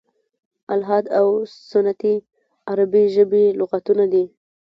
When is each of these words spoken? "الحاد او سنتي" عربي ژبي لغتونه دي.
"الحاد 0.75 1.05
او 1.19 1.27
سنتي" 1.71 2.15
عربي 2.69 3.03
ژبي 3.15 3.45
لغتونه 3.59 4.05
دي. 4.13 4.25